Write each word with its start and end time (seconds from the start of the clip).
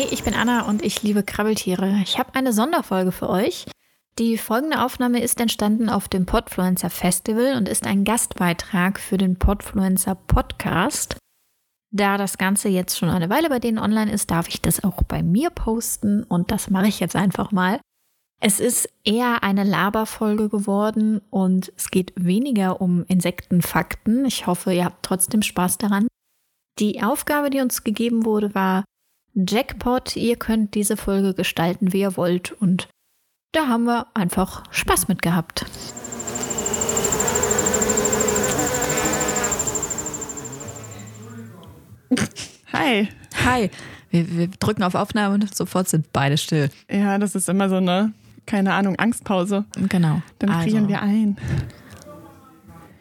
Hi, 0.00 0.06
ich 0.10 0.24
bin 0.24 0.32
Anna 0.32 0.66
und 0.66 0.82
ich 0.82 1.02
liebe 1.02 1.22
Krabbeltiere. 1.22 2.00
Ich 2.02 2.18
habe 2.18 2.34
eine 2.34 2.54
Sonderfolge 2.54 3.12
für 3.12 3.28
euch. 3.28 3.66
Die 4.18 4.38
folgende 4.38 4.82
Aufnahme 4.82 5.20
ist 5.20 5.38
entstanden 5.38 5.90
auf 5.90 6.08
dem 6.08 6.24
Podfluencer 6.24 6.88
Festival 6.88 7.54
und 7.58 7.68
ist 7.68 7.86
ein 7.86 8.04
Gastbeitrag 8.04 8.98
für 8.98 9.18
den 9.18 9.38
Podfluencer 9.38 10.14
Podcast. 10.14 11.18
Da 11.90 12.16
das 12.16 12.38
Ganze 12.38 12.70
jetzt 12.70 12.96
schon 12.96 13.10
eine 13.10 13.28
Weile 13.28 13.50
bei 13.50 13.58
denen 13.58 13.78
online 13.78 14.10
ist, 14.10 14.30
darf 14.30 14.48
ich 14.48 14.62
das 14.62 14.82
auch 14.84 15.02
bei 15.02 15.22
mir 15.22 15.50
posten 15.50 16.22
und 16.22 16.50
das 16.50 16.70
mache 16.70 16.88
ich 16.88 16.98
jetzt 16.98 17.16
einfach 17.16 17.52
mal. 17.52 17.78
Es 18.40 18.58
ist 18.58 18.88
eher 19.04 19.42
eine 19.42 19.64
Laberfolge 19.64 20.48
geworden 20.48 21.20
und 21.28 21.74
es 21.76 21.90
geht 21.90 22.14
weniger 22.16 22.80
um 22.80 23.04
Insektenfakten. 23.04 24.24
Ich 24.24 24.46
hoffe, 24.46 24.72
ihr 24.72 24.86
habt 24.86 25.02
trotzdem 25.02 25.42
Spaß 25.42 25.76
daran. 25.76 26.08
Die 26.78 27.02
Aufgabe, 27.02 27.50
die 27.50 27.60
uns 27.60 27.84
gegeben 27.84 28.24
wurde, 28.24 28.54
war 28.54 28.84
Jackpot. 29.34 30.16
Ihr 30.16 30.36
könnt 30.36 30.74
diese 30.74 30.96
Folge 30.96 31.34
gestalten, 31.34 31.92
wie 31.92 32.00
ihr 32.00 32.16
wollt. 32.16 32.52
Und 32.52 32.88
da 33.52 33.68
haben 33.68 33.84
wir 33.84 34.06
einfach 34.14 34.64
Spaß 34.70 35.08
mit 35.08 35.22
gehabt. 35.22 35.66
Hi. 42.72 43.08
Hi. 43.44 43.70
Wir, 44.10 44.36
wir 44.36 44.48
drücken 44.48 44.82
auf 44.82 44.94
Aufnahme 44.94 45.34
und 45.34 45.54
sofort 45.54 45.88
sind 45.88 46.12
beide 46.12 46.36
still. 46.36 46.70
Ja, 46.90 47.18
das 47.18 47.34
ist 47.34 47.48
immer 47.48 47.68
so 47.68 47.76
eine, 47.76 48.12
keine 48.46 48.74
Ahnung, 48.74 48.96
Angstpause. 48.98 49.64
Genau. 49.88 50.22
Dann 50.38 50.50
Also, 50.50 50.68
frieren 50.68 50.88
wir 50.88 51.00
ein. 51.02 51.36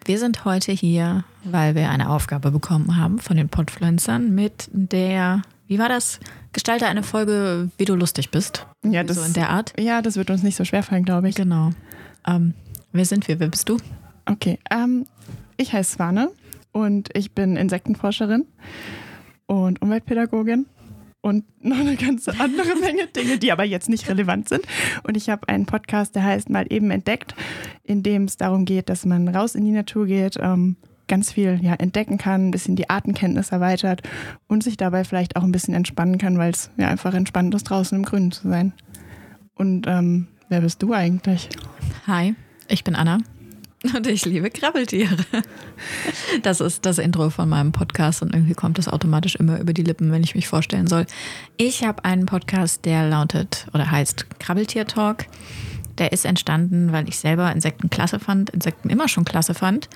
Wir 0.06 0.20
sind 0.20 0.46
heute 0.46 0.72
hier, 0.72 1.24
weil 1.44 1.76
wir 1.76 1.90
eine 1.90 2.10
Aufgabe 2.10 2.52
bekommen 2.52 2.98
haben 2.98 3.20
von 3.20 3.38
den 3.38 3.50
Podfluencern 3.50 4.34
mit 4.34 4.70
der, 4.72 5.42
wie 5.70 5.78
war 5.78 5.88
das? 5.88 6.20
Gestalte 6.52 6.88
eine 6.88 7.04
Folge, 7.04 7.70
wie 7.78 7.86
du 7.86 7.94
lustig 7.94 8.32
bist. 8.32 8.66
Ja, 8.84 9.02
so 9.02 9.14
das, 9.14 9.28
in 9.28 9.34
der 9.34 9.52
Art. 9.52 9.74
ja, 9.80 10.02
das 10.02 10.16
wird 10.16 10.32
uns 10.32 10.42
nicht 10.42 10.56
so 10.56 10.66
schwer 10.66 10.82
fallen, 10.82 11.06
glaube 11.06 11.30
ich. 11.30 11.36
Genau. 11.36 11.70
Ähm, 12.28 12.56
wer 12.92 13.06
sind 13.06 13.28
wir? 13.28 13.40
Wer 13.40 13.50
bist 13.50 13.70
du? 13.70 13.78
Okay, 14.26 14.58
ähm, 14.72 15.06
ich 15.58 15.72
heiße 15.72 15.94
Swane 15.94 16.32
und 16.72 17.16
ich 17.16 17.34
bin 17.34 17.56
Insektenforscherin 17.56 18.48
und 19.46 19.80
Umweltpädagogin 19.84 20.66
und 21.22 21.46
noch 21.64 21.78
eine 21.78 21.98
ganze 21.98 22.32
andere 22.40 22.76
Menge 22.76 23.06
Dinge, 23.06 23.38
die 23.38 23.52
aber 23.52 23.64
jetzt 23.64 23.90
nicht 23.90 24.10
relevant 24.10 24.50
sind. 24.50 24.66
Und 25.04 25.18
ich 25.18 25.30
habe 25.30 25.48
einen 25.50 25.68
Podcast, 25.68 26.16
der 26.16 26.24
heißt 26.24 26.50
Mal 26.50 26.66
eben 26.74 26.90
entdeckt, 26.90 27.36
in 27.84 28.02
dem 28.02 28.24
es 28.24 28.38
darum 28.38 28.66
geht, 28.66 28.90
dass 28.90 29.06
man 29.06 29.28
raus 29.28 29.54
in 29.54 29.66
die 29.66 29.72
Natur 29.72 30.08
geht, 30.08 30.36
ähm, 30.42 30.78
ganz 31.10 31.34
viel 31.34 31.60
ja, 31.62 31.74
entdecken 31.74 32.18
kann, 32.18 32.48
ein 32.48 32.52
bisschen 32.52 32.78
die 32.78 32.90
Artenkenntnis 32.90 33.50
erweitert 33.50 34.02
und 34.48 34.64
sich 34.64 34.78
dabei 34.78 35.04
vielleicht 35.04 35.36
auch 35.36 35.44
ein 35.44 35.52
bisschen 35.52 35.74
entspannen 35.74 36.18
kann, 36.18 36.38
weil 36.38 36.52
es 36.52 36.72
ja 36.78 36.88
einfach 36.88 37.14
entspannt 37.14 37.54
ist, 37.54 37.66
draußen 37.66 37.98
im 37.98 38.06
Grünen 38.06 38.32
zu 38.32 38.48
sein. 38.48 38.72
Und 39.56 39.88
ähm, 39.88 40.28
wer 40.48 40.62
bist 40.62 40.82
du 40.82 40.94
eigentlich? 40.94 41.50
Hi, 42.08 42.34
ich 42.70 42.86
bin 42.86 42.96
Anna 42.96 43.18
und 43.96 44.08
ich 44.08 44.26
liebe 44.26 44.50
Krabbeltiere. 44.50 45.18
Das 46.44 46.62
ist 46.62 46.86
das 46.86 46.98
Intro 47.00 47.30
von 47.30 47.50
meinem 47.50 47.72
Podcast 47.72 48.22
und 48.22 48.34
irgendwie 48.34 48.54
kommt 48.54 48.78
das 48.78 48.88
automatisch 48.88 49.36
immer 49.36 49.60
über 49.60 49.74
die 49.74 49.84
Lippen, 49.84 50.12
wenn 50.12 50.24
ich 50.24 50.36
mich 50.36 50.48
vorstellen 50.48 50.88
soll. 50.88 51.06
Ich 51.58 51.84
habe 51.84 52.06
einen 52.06 52.26
Podcast, 52.26 52.86
der 52.86 53.10
lautet 53.10 53.68
oder 53.74 53.90
heißt 53.90 54.40
Krabbeltier 54.40 54.86
Talk. 54.86 55.26
Der 55.98 56.12
ist 56.12 56.26
entstanden, 56.26 56.92
weil 56.92 57.10
ich 57.10 57.18
selber 57.18 57.52
Insekten 57.52 57.90
klasse 57.90 58.20
fand, 58.20 58.52
Insekten 58.52 58.90
immer 58.90 59.08
schon 59.08 59.26
klasse 59.26 59.54
fand 59.54 59.90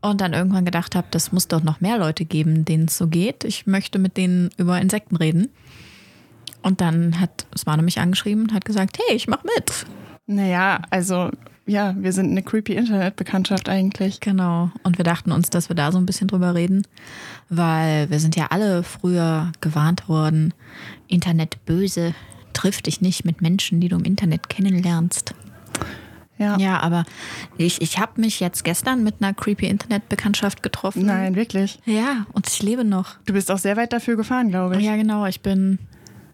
und 0.00 0.20
dann 0.20 0.32
irgendwann 0.32 0.64
gedacht 0.64 0.94
habe, 0.94 1.08
das 1.10 1.32
muss 1.32 1.48
doch 1.48 1.62
noch 1.62 1.80
mehr 1.80 1.98
Leute 1.98 2.24
geben, 2.24 2.64
denen 2.64 2.86
es 2.86 2.96
so 2.96 3.08
geht. 3.08 3.44
Ich 3.44 3.66
möchte 3.66 3.98
mit 3.98 4.16
denen 4.16 4.50
über 4.56 4.80
Insekten 4.80 5.16
reden. 5.16 5.48
Und 6.62 6.80
dann 6.80 7.20
hat 7.20 7.46
Svane 7.56 7.82
mich 7.82 7.98
angeschrieben 7.98 8.44
und 8.44 8.52
hat 8.52 8.64
gesagt, 8.64 8.98
hey, 8.98 9.16
ich 9.16 9.28
mach 9.28 9.42
mit. 9.44 9.86
Naja, 10.26 10.82
also 10.90 11.30
ja, 11.66 11.94
wir 11.98 12.12
sind 12.12 12.30
eine 12.30 12.42
creepy 12.42 12.74
Internetbekanntschaft 12.74 13.68
eigentlich. 13.68 14.20
Genau. 14.20 14.70
Und 14.82 14.98
wir 14.98 15.04
dachten 15.04 15.32
uns, 15.32 15.50
dass 15.50 15.68
wir 15.68 15.76
da 15.76 15.92
so 15.92 15.98
ein 15.98 16.06
bisschen 16.06 16.28
drüber 16.28 16.54
reden, 16.54 16.86
weil 17.48 18.10
wir 18.10 18.20
sind 18.20 18.36
ja 18.36 18.46
alle 18.50 18.82
früher 18.82 19.52
gewarnt 19.60 20.08
worden, 20.08 20.54
Internet 21.08 21.64
böse, 21.66 22.14
triff 22.54 22.82
dich 22.82 23.00
nicht 23.00 23.24
mit 23.24 23.42
Menschen, 23.42 23.80
die 23.80 23.88
du 23.88 23.96
im 23.96 24.04
Internet 24.04 24.48
kennenlernst. 24.48 25.34
Ja. 26.38 26.56
Ja, 26.58 26.80
aber 26.80 27.04
ich, 27.56 27.82
ich 27.82 27.98
habe 27.98 28.20
mich 28.20 28.40
jetzt 28.40 28.64
gestern 28.64 29.02
mit 29.02 29.16
einer 29.20 29.34
creepy 29.34 29.66
Internetbekanntschaft 29.66 30.62
getroffen. 30.62 31.06
Nein, 31.06 31.34
wirklich. 31.34 31.80
Ja, 31.84 32.26
und 32.32 32.48
ich 32.48 32.62
lebe 32.62 32.84
noch. 32.84 33.16
Du 33.26 33.32
bist 33.32 33.50
auch 33.50 33.58
sehr 33.58 33.76
weit 33.76 33.92
dafür 33.92 34.16
gefahren, 34.16 34.48
glaube 34.48 34.76
ich. 34.76 34.84
Ja, 34.84 34.96
genau. 34.96 35.26
Ich 35.26 35.40
bin 35.40 35.78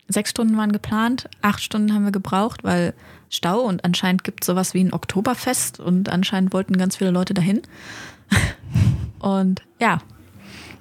sechs 0.09 0.31
Stunden 0.31 0.57
waren 0.57 0.73
geplant, 0.73 1.29
acht 1.41 1.63
Stunden 1.63 1.95
haben 1.95 2.05
wir 2.05 2.13
gebraucht, 2.13 2.65
weil 2.65 2.95
Stau 3.31 3.61
und 3.61 3.85
anscheinend 3.85 4.23
gibt 4.23 4.45
es 4.45 4.47
sowas 4.47 4.75
wie 4.75 4.85
ein 4.85 4.93
Oktoberfest 4.93 5.81
und 5.81 6.09
anscheinend 6.09 6.53
wollten 6.53 6.77
ganz 6.77 6.97
viele 6.97 7.11
Leute 7.11 7.35
dahin. 7.35 7.63
Und 9.19 9.63
ja, 9.81 10.01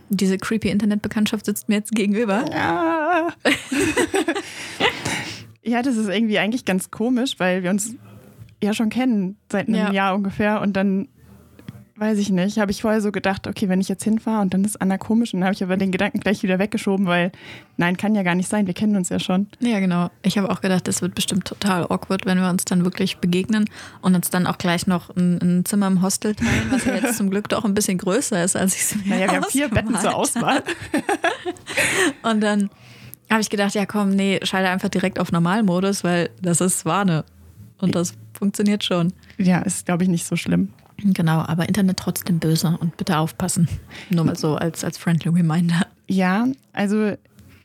diese 0.09 0.37
creepy 0.37 0.69
Internetbekanntschaft 0.69 1.45
sitzt 1.45 1.69
mir 1.69 1.75
jetzt 1.75 1.93
gegenüber. 1.93 2.43
Ja. 2.51 3.29
ja, 5.63 5.81
das 5.81 5.95
ist 5.95 6.09
irgendwie 6.09 6.39
eigentlich 6.39 6.65
ganz 6.65 6.91
komisch, 6.91 7.35
weil 7.37 7.63
wir 7.63 7.69
uns 7.69 7.95
ja 8.63 8.73
schon 8.73 8.89
kennen 8.89 9.37
seit 9.51 9.67
einem 9.67 9.77
Ja. 9.77 9.91
Jahr 9.91 10.15
ungefähr 10.15 10.61
und 10.61 10.73
dann 10.73 11.07
weiß 11.95 12.17
ich 12.17 12.31
nicht, 12.31 12.57
habe 12.57 12.71
ich 12.71 12.81
vorher 12.81 13.01
so 13.01 13.11
gedacht, 13.11 13.45
okay, 13.47 13.69
wenn 13.69 13.79
ich 13.79 13.87
jetzt 13.87 14.03
hinfahre 14.03 14.41
und 14.41 14.53
dann 14.53 14.63
ist 14.65 14.81
Anna 14.81 14.97
komisch 14.97 15.33
und 15.33 15.39
dann 15.41 15.45
habe 15.45 15.53
ich 15.53 15.63
aber 15.63 15.77
den 15.77 15.91
Gedanken 15.91 16.19
gleich 16.19 16.41
wieder 16.41 16.57
weggeschoben, 16.57 17.05
weil 17.05 17.31
nein, 17.77 17.97
kann 17.97 18.15
ja 18.15 18.23
gar 18.23 18.33
nicht 18.33 18.49
sein, 18.49 18.65
wir 18.65 18.73
kennen 18.73 18.95
uns 18.95 19.09
ja 19.09 19.19
schon. 19.19 19.47
Ja, 19.59 19.79
genau. 19.79 20.09
Ich 20.23 20.37
habe 20.37 20.49
auch 20.49 20.59
gedacht, 20.59 20.87
das 20.87 21.03
wird 21.03 21.13
bestimmt 21.13 21.45
total 21.45 21.83
awkward, 21.83 22.25
wenn 22.25 22.39
wir 22.39 22.49
uns 22.49 22.65
dann 22.65 22.83
wirklich 22.83 23.17
begegnen 23.17 23.69
und 24.01 24.15
uns 24.15 24.31
dann 24.31 24.47
auch 24.47 24.57
gleich 24.57 24.87
noch 24.87 25.15
ein, 25.15 25.39
ein 25.41 25.65
Zimmer 25.65 25.85
im 25.87 26.01
Hostel 26.01 26.33
teilen, 26.35 26.71
was 26.71 26.83
ja 26.85 26.95
jetzt 27.01 27.15
zum 27.15 27.29
Glück 27.29 27.47
doch 27.49 27.63
ein 27.63 27.75
bisschen 27.75 27.99
größer 27.99 28.43
ist, 28.43 28.55
als 28.55 28.75
ich 28.75 28.81
es 28.81 28.95
mir 28.95 29.09
Naja, 29.15 29.27
wir 29.31 29.35
haben 29.41 29.49
vier 29.49 29.69
Betten 29.69 29.95
zur 29.95 30.15
Auswahl. 30.15 30.63
Und 32.23 32.41
dann 32.41 32.69
habe 33.29 33.41
ich 33.41 33.49
gedacht, 33.49 33.75
ja 33.75 33.85
komm, 33.85 34.09
nee, 34.09 34.39
schalte 34.43 34.69
einfach 34.69 34.89
direkt 34.89 35.19
auf 35.19 35.31
Normalmodus, 35.31 36.03
weil 36.03 36.31
das 36.41 36.59
ist 36.59 36.79
Swane. 36.79 37.23
Und 37.79 37.95
das 37.95 38.13
funktioniert 38.43 38.83
schon. 38.83 39.13
Ja, 39.37 39.59
ist 39.59 39.85
glaube 39.85 40.03
ich 40.03 40.09
nicht 40.09 40.25
so 40.25 40.35
schlimm. 40.35 40.67
Genau, 40.97 41.39
aber 41.39 41.69
Internet 41.69 41.97
trotzdem 41.97 42.39
böse 42.39 42.77
und 42.77 42.97
bitte 42.97 43.17
aufpassen. 43.17 43.69
Nur 44.09 44.25
mal 44.25 44.35
so 44.35 44.55
als, 44.55 44.83
als 44.83 44.97
friendly 44.97 45.29
reminder. 45.29 45.87
Ja, 46.07 46.47
also 46.73 47.13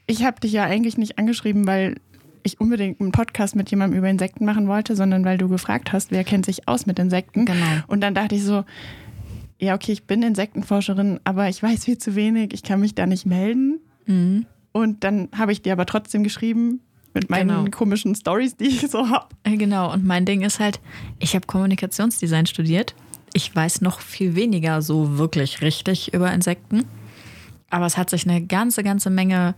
ich 0.06 0.24
habe 0.24 0.38
dich 0.38 0.52
ja 0.52 0.64
eigentlich 0.64 0.96
nicht 0.96 1.18
angeschrieben, 1.18 1.66
weil 1.66 1.96
ich 2.44 2.60
unbedingt 2.60 3.00
einen 3.00 3.10
Podcast 3.10 3.56
mit 3.56 3.70
jemandem 3.70 3.98
über 3.98 4.08
Insekten 4.08 4.44
machen 4.44 4.68
wollte, 4.68 4.94
sondern 4.94 5.24
weil 5.24 5.36
du 5.36 5.48
gefragt 5.48 5.92
hast, 5.92 6.12
wer 6.12 6.22
kennt 6.22 6.46
sich 6.46 6.68
aus 6.68 6.86
mit 6.86 7.00
Insekten. 7.00 7.44
Genau. 7.44 7.82
Und 7.88 8.00
dann 8.00 8.14
dachte 8.14 8.36
ich 8.36 8.44
so, 8.44 8.64
ja, 9.58 9.74
okay, 9.74 9.90
ich 9.90 10.04
bin 10.04 10.22
Insektenforscherin, 10.22 11.18
aber 11.24 11.48
ich 11.48 11.60
weiß 11.60 11.86
viel 11.86 11.98
zu 11.98 12.14
wenig, 12.14 12.54
ich 12.54 12.62
kann 12.62 12.78
mich 12.78 12.94
da 12.94 13.06
nicht 13.06 13.26
melden. 13.26 13.80
Mhm. 14.06 14.46
Und 14.70 15.02
dann 15.02 15.28
habe 15.36 15.50
ich 15.50 15.60
dir 15.60 15.72
aber 15.72 15.86
trotzdem 15.86 16.22
geschrieben 16.22 16.80
mit 17.20 17.30
meinen 17.30 17.48
Genau. 17.64 17.70
komischen 17.70 18.14
Stories, 18.14 18.56
die 18.56 18.66
ich 18.66 18.80
so 18.90 19.08
habe. 19.08 19.26
Äh, 19.44 19.56
Genau, 19.56 19.92
und 19.92 20.04
mein 20.04 20.24
Ding 20.24 20.42
ist 20.42 20.60
halt, 20.60 20.80
ich 21.18 21.34
habe 21.34 21.46
Kommunikationsdesign 21.46 22.46
studiert. 22.46 22.94
Ich 23.34 23.54
weiß 23.54 23.80
noch 23.82 24.00
viel 24.00 24.34
weniger 24.34 24.80
so 24.82 25.18
wirklich 25.18 25.60
richtig 25.60 26.14
über 26.14 26.32
Insekten. 26.32 26.84
Aber 27.70 27.84
es 27.86 27.96
hat 27.98 28.08
sich 28.10 28.26
eine 28.28 28.40
ganze, 28.42 28.82
ganze 28.82 29.10
Menge 29.10 29.54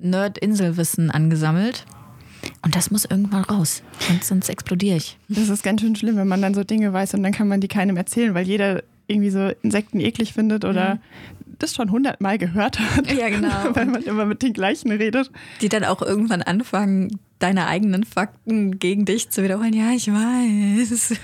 Nerd-Inselwissen 0.00 1.10
angesammelt. 1.10 1.84
Und 2.62 2.74
das 2.74 2.90
muss 2.90 3.04
irgendwann 3.04 3.44
raus, 3.44 3.82
sonst, 4.00 4.26
sonst 4.28 4.48
explodiere 4.48 4.96
ich. 4.96 5.16
Das 5.28 5.48
ist 5.48 5.62
ganz 5.62 5.80
schön 5.80 5.94
schlimm, 5.94 6.16
wenn 6.16 6.26
man 6.28 6.42
dann 6.42 6.54
so 6.54 6.64
Dinge 6.64 6.92
weiß 6.92 7.14
und 7.14 7.22
dann 7.22 7.32
kann 7.32 7.46
man 7.48 7.60
die 7.60 7.68
keinem 7.68 7.96
erzählen, 7.96 8.34
weil 8.34 8.46
jeder 8.46 8.82
irgendwie 9.06 9.30
so 9.30 9.50
Insekten 9.62 10.00
eklig 10.00 10.32
findet 10.32 10.64
oder 10.64 10.98
das 11.62 11.74
schon 11.74 11.90
hundertmal 11.90 12.38
gehört 12.38 12.78
hat. 12.78 13.10
Ja, 13.12 13.28
genau. 13.28 13.48
weil 13.74 13.86
man 13.86 14.02
immer 14.02 14.24
mit 14.24 14.42
den 14.42 14.52
gleichen 14.52 14.90
redet. 14.90 15.30
Die 15.60 15.68
dann 15.68 15.84
auch 15.84 16.02
irgendwann 16.02 16.42
anfangen, 16.42 17.20
deine 17.38 17.66
eigenen 17.66 18.04
Fakten 18.04 18.78
gegen 18.78 19.04
dich 19.04 19.30
zu 19.30 19.42
wiederholen. 19.42 19.72
Ja, 19.72 19.90
ich 19.92 20.08
weiß. 20.08 21.14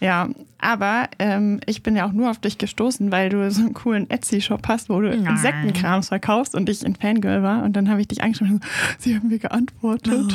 Ja, 0.00 0.30
aber 0.58 1.08
ähm, 1.18 1.60
ich 1.66 1.82
bin 1.82 1.94
ja 1.94 2.06
auch 2.06 2.12
nur 2.12 2.30
auf 2.30 2.38
dich 2.38 2.56
gestoßen, 2.56 3.12
weil 3.12 3.28
du 3.28 3.50
so 3.50 3.60
einen 3.60 3.74
coolen 3.74 4.08
Etsy-Shop 4.08 4.66
hast, 4.66 4.88
wo 4.88 4.98
du 4.98 5.10
Nein. 5.10 5.26
Insektenkrams 5.26 6.08
verkaufst 6.08 6.54
und 6.54 6.70
ich 6.70 6.84
ein 6.86 6.96
Fangirl 6.96 7.42
war. 7.42 7.62
Und 7.64 7.74
dann 7.74 7.90
habe 7.90 8.00
ich 8.00 8.08
dich 8.08 8.22
angesprochen 8.22 8.54
und 8.54 8.64
so, 8.64 8.70
sie 8.98 9.16
haben 9.16 9.28
mir 9.28 9.38
geantwortet. 9.38 10.34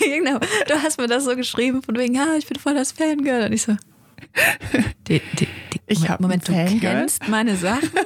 genau. 0.00 0.38
Du 0.66 0.74
hast 0.82 0.98
mir 0.98 1.06
das 1.06 1.24
so 1.24 1.36
geschrieben, 1.36 1.82
von 1.82 1.96
wegen, 1.96 2.14
ja, 2.14 2.34
ich 2.36 2.48
bin 2.48 2.58
voll 2.58 2.74
das 2.74 2.90
Fangirl. 2.90 3.46
Und 3.46 3.52
ich 3.52 3.62
so, 3.62 3.76
die, 5.06 5.22
die, 5.38 5.48
Ich 5.90 5.98
Moment, 5.98 6.10
hab 6.12 6.20
Moment, 6.20 6.48
du 6.48 6.78
kennst 6.80 7.28
meine 7.28 7.56
Sachen? 7.56 7.90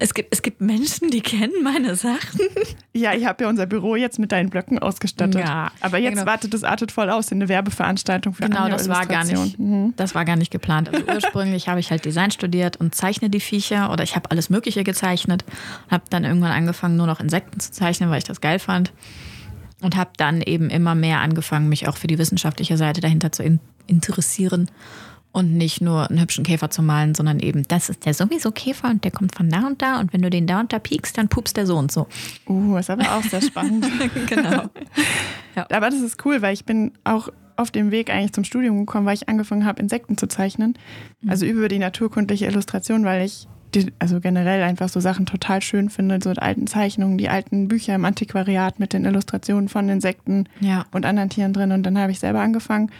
Es 0.00 0.14
gibt, 0.14 0.32
es 0.32 0.42
gibt 0.42 0.60
Menschen, 0.60 1.10
die 1.10 1.20
kennen 1.20 1.64
meine 1.64 1.96
Sachen. 1.96 2.38
Ja, 2.94 3.14
ich 3.14 3.26
habe 3.26 3.44
ja 3.44 3.50
unser 3.50 3.66
Büro 3.66 3.94
jetzt 3.96 4.18
mit 4.20 4.30
deinen 4.32 4.48
Blöcken 4.50 4.78
ausgestattet. 4.78 5.40
Ja. 5.40 5.70
Aber 5.80 5.98
jetzt 5.98 6.14
Genau. 6.14 6.26
wartet 6.26 6.54
das 6.54 6.62
artet 6.64 6.90
voll 6.92 7.10
aus 7.10 7.30
in 7.32 7.38
eine 7.38 7.48
Werbeveranstaltung 7.48 8.32
für 8.34 8.44
Genau, 8.44 8.62
Anja 8.62 8.76
das 8.76 8.88
war 8.88 9.06
gar 9.06 9.24
nicht, 9.24 9.58
Mhm. 9.58 9.94
das 9.96 10.14
war 10.14 10.24
gar 10.24 10.36
nicht 10.36 10.50
geplant. 10.52 10.88
Also 10.92 11.04
ursprünglich 11.06 11.68
habe 11.68 11.78
ich 11.80 11.90
halt 11.90 12.04
Design 12.04 12.30
studiert 12.30 12.76
und 12.76 12.94
zeichne 12.94 13.28
die 13.30 13.40
Viecher 13.40 13.92
oder 13.92 14.02
ich 14.04 14.14
habe 14.16 14.30
alles 14.30 14.50
Mögliche 14.50 14.84
gezeichnet 14.84 15.44
und 15.86 15.92
habe 15.92 16.04
dann 16.10 16.24
irgendwann 16.24 16.52
angefangen, 16.52 16.96
nur 16.96 17.06
noch 17.08 17.18
Insekten 17.20 17.58
zu 17.60 17.70
zeichnen, 17.72 18.10
weil 18.10 18.18
ich 18.18 18.24
das 18.24 18.40
geil 18.40 18.58
fand. 18.60 18.92
Und 19.80 19.96
habe 19.96 20.10
dann 20.16 20.40
eben 20.40 20.70
immer 20.70 20.94
mehr 20.96 21.20
angefangen, 21.20 21.68
mich 21.68 21.86
auch 21.88 21.96
für 21.96 22.06
die 22.08 22.18
wissenschaftliche 22.18 22.76
Seite 22.76 23.00
dahinter 23.00 23.30
zu 23.32 23.42
in 23.42 23.58
interessieren 23.88 24.70
und 25.32 25.54
nicht 25.54 25.80
nur 25.80 26.08
einen 26.08 26.20
hübschen 26.20 26.44
Käfer 26.44 26.70
zu 26.70 26.82
malen, 26.82 27.14
sondern 27.14 27.38
eben, 27.40 27.66
das 27.68 27.90
ist 27.90 28.06
der 28.06 28.14
sowieso 28.14 28.50
Käfer 28.50 28.90
und 28.90 29.04
der 29.04 29.10
kommt 29.10 29.34
von 29.34 29.48
da 29.48 29.66
und 29.66 29.82
da 29.82 30.00
und 30.00 30.12
wenn 30.12 30.22
du 30.22 30.30
den 30.30 30.46
da 30.46 30.60
und 30.60 30.72
da 30.72 30.78
piekst, 30.78 31.18
dann 31.18 31.28
pupst 31.28 31.56
der 31.56 31.66
so 31.66 31.76
und 31.76 31.92
so. 31.92 32.06
Uh, 32.46 32.76
ist 32.76 32.90
aber 32.90 33.16
auch 33.16 33.22
sehr 33.22 33.42
spannend. 33.42 33.86
genau. 34.28 34.64
Aber 35.54 35.90
das 35.90 36.00
ist 36.00 36.24
cool, 36.24 36.42
weil 36.42 36.54
ich 36.54 36.64
bin 36.64 36.92
auch 37.04 37.28
auf 37.56 37.70
dem 37.70 37.90
Weg 37.90 38.10
eigentlich 38.10 38.32
zum 38.32 38.44
Studium 38.44 38.78
gekommen, 38.78 39.04
weil 39.04 39.14
ich 39.14 39.28
angefangen 39.28 39.64
habe, 39.64 39.80
Insekten 39.80 40.16
zu 40.16 40.28
zeichnen. 40.28 40.74
Also 41.26 41.44
über 41.44 41.68
die 41.68 41.80
naturkundliche 41.80 42.46
Illustration, 42.46 43.04
weil 43.04 43.24
ich 43.24 43.48
die, 43.74 43.92
also 43.98 44.20
generell 44.20 44.62
einfach 44.62 44.88
so 44.88 44.98
Sachen 45.00 45.26
total 45.26 45.60
schön 45.62 45.90
finde, 45.90 46.18
so 46.22 46.32
die 46.32 46.38
alten 46.40 46.66
Zeichnungen, 46.66 47.18
die 47.18 47.28
alten 47.28 47.68
Bücher 47.68 47.94
im 47.94 48.04
Antiquariat 48.04 48.78
mit 48.80 48.92
den 48.92 49.04
Illustrationen 49.04 49.68
von 49.68 49.88
Insekten 49.88 50.44
Ja. 50.60 50.86
und 50.92 51.04
anderen 51.04 51.28
Tieren 51.30 51.52
drin. 51.52 51.72
Und 51.72 51.82
dann 51.84 51.98
habe 51.98 52.10
ich 52.10 52.18
selber 52.18 52.40
angefangen. 52.40 52.90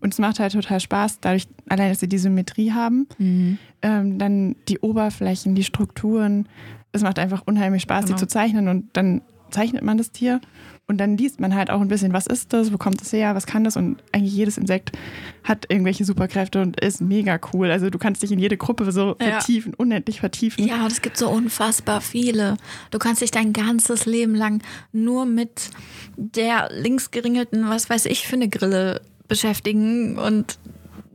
Und 0.00 0.14
es 0.14 0.18
macht 0.18 0.40
halt 0.40 0.52
total 0.52 0.80
Spaß, 0.80 1.20
dadurch, 1.20 1.46
allein, 1.68 1.90
dass 1.90 2.00
sie 2.00 2.08
die 2.08 2.18
Symmetrie 2.18 2.72
haben, 2.72 3.06
Mhm. 3.18 3.58
ähm, 3.82 4.18
dann 4.18 4.56
die 4.68 4.78
Oberflächen, 4.78 5.54
die 5.54 5.64
Strukturen. 5.64 6.48
Es 6.92 7.02
macht 7.02 7.18
einfach 7.18 7.42
unheimlich 7.46 7.82
Spaß, 7.82 8.06
Genau. 8.06 8.16
die 8.16 8.20
zu 8.20 8.26
zeichnen. 8.26 8.68
Und 8.68 8.88
dann 8.96 9.20
zeichnet 9.50 9.82
man 9.84 9.98
das 9.98 10.10
Tier 10.10 10.40
und 10.86 10.98
dann 10.98 11.16
liest 11.16 11.40
man 11.40 11.54
halt 11.54 11.70
auch 11.70 11.80
ein 11.80 11.88
bisschen, 11.88 12.12
was 12.12 12.26
ist 12.26 12.52
das, 12.52 12.72
wo 12.72 12.76
kommt 12.76 13.00
es 13.00 13.12
her, 13.12 13.34
was 13.34 13.46
kann 13.46 13.64
das. 13.64 13.76
Und 13.76 14.02
eigentlich 14.12 14.34
jedes 14.34 14.58
Insekt 14.58 14.92
hat 15.42 15.64
irgendwelche 15.70 16.04
Superkräfte 16.04 16.60
und 16.60 16.78
ist 16.80 17.00
mega 17.00 17.38
cool. 17.52 17.70
Also 17.70 17.88
du 17.88 17.98
kannst 17.98 18.22
dich 18.22 18.32
in 18.32 18.38
jede 18.38 18.56
Gruppe 18.58 18.92
so 18.92 19.16
Ja. 19.20 19.32
vertiefen, 19.40 19.72
unendlich 19.74 20.20
vertiefen. 20.20 20.66
Ja, 20.66 20.82
und 20.84 20.92
es 20.92 21.00
gibt 21.00 21.16
so 21.16 21.30
unfassbar 21.30 22.00
viele. 22.02 22.56
Du 22.90 22.98
kannst 22.98 23.22
dich 23.22 23.30
dein 23.30 23.52
ganzes 23.54 24.04
Leben 24.04 24.34
lang 24.34 24.62
nur 24.92 25.24
mit 25.24 25.70
der 26.16 26.68
links 26.70 27.10
geringelten, 27.10 27.68
was 27.68 27.88
weiß 27.88 28.04
ich, 28.06 28.26
für 28.26 28.36
eine 28.36 28.48
Grille 28.48 29.00
beschäftigen 29.26 30.18
und 30.18 30.58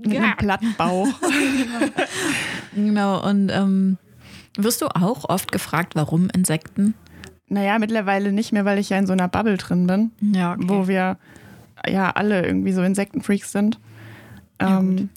Mit 0.02 0.14
Ja. 0.14 0.22
einem 0.24 0.38
Plattenbauch. 0.38 1.08
genau. 2.74 3.24
Und 3.28 3.50
ähm, 3.50 3.98
wirst 4.58 4.82
du 4.82 4.88
auch 4.88 5.30
oft 5.30 5.52
gefragt, 5.52 5.96
warum 5.96 6.30
Insekten? 6.34 6.94
Naja, 7.50 7.80
mittlerweile 7.80 8.32
nicht 8.32 8.52
mehr, 8.54 8.66
weil 8.66 8.78
ich 8.78 8.90
ja 8.90 8.98
in 8.98 9.08
so 9.08 9.14
einer 9.14 9.28
Bubble 9.28 9.58
drin 9.58 9.88
bin. 9.88 10.12
Ja, 10.34 10.56
wo 10.60 10.88
wir 10.88 11.18
ja 11.88 12.12
alle 12.12 12.46
irgendwie 12.46 12.72
so 12.72 12.84
Insektenfreaks 12.84 13.52
sind. 13.52 13.80
Ja, 14.62 14.80
ähm, 14.80 15.10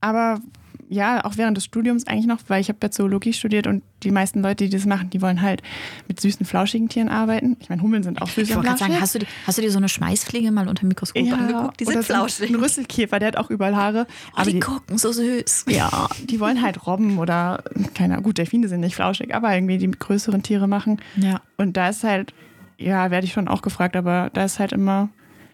aber 0.00 0.40
ja, 0.90 1.24
auch 1.24 1.36
während 1.36 1.56
des 1.56 1.64
Studiums 1.64 2.06
eigentlich 2.06 2.26
noch, 2.26 2.38
weil 2.48 2.60
ich 2.60 2.68
habe 2.68 2.78
ja 2.82 2.90
Zoologie 2.90 3.32
studiert 3.32 3.66
und 3.66 3.82
die 4.02 4.10
meisten 4.10 4.40
Leute, 4.42 4.64
die 4.64 4.70
das 4.70 4.86
machen, 4.86 5.10
die 5.10 5.20
wollen 5.20 5.42
halt 5.42 5.62
mit 6.06 6.20
süßen, 6.20 6.46
flauschigen 6.46 6.88
Tieren 6.88 7.08
arbeiten. 7.08 7.56
Ich 7.60 7.68
meine, 7.68 7.82
Hummeln 7.82 8.02
sind 8.02 8.22
auch 8.22 8.28
süß 8.28 8.44
ich 8.44 8.50
und 8.50 8.56
wollte 8.56 8.68
gerade 8.68 8.78
sagen, 8.78 9.00
hast 9.00 9.14
du, 9.14 9.18
die, 9.20 9.26
hast 9.46 9.58
du 9.58 9.62
dir 9.62 9.70
so 9.70 9.78
eine 9.78 9.88
Schmeißfliege 9.88 10.50
mal 10.50 10.68
unter 10.68 10.80
dem 10.80 10.88
Mikroskop 10.88 11.22
ja, 11.22 11.34
angeguckt? 11.34 11.80
Die 11.80 11.84
sind 11.84 12.04
flauschig. 12.04 12.48
Ein 12.50 12.56
Rüsselkäfer, 12.56 13.18
der 13.18 13.28
hat 13.28 13.36
auch 13.36 13.50
überall 13.50 13.76
Haare. 13.76 14.06
Oh, 14.38 14.42
die, 14.44 14.60
gucken 14.60 14.98
so 14.98 15.12
süß. 15.12 15.66
ja, 15.68 16.08
die 16.24 16.40
wollen 16.40 16.62
halt 16.62 16.86
Robben 16.86 17.18
oder, 17.18 17.62
keine 17.94 18.22
gut, 18.22 18.38
Delfine 18.38 18.68
sind 18.68 18.80
nicht 18.80 18.94
flauschig, 18.96 19.34
aber 19.34 19.52
irgendwie 19.54 19.78
die 19.78 19.90
größeren 19.90 20.42
Tiere 20.42 20.68
machen. 20.68 21.00
Ja. 21.16 21.40
Und 21.56 21.76
da 21.76 21.88
ist 21.90 22.04
halt, 22.04 22.32
ja, 22.78 23.10
werde 23.10 23.26
ich 23.26 23.32
schon 23.32 23.48
auch 23.48 23.62
gefragt, 23.62 23.96
aber 23.96 24.30
da 24.32 24.44
ist 24.44 24.58
halt 24.58 24.72
immer, 24.72 25.10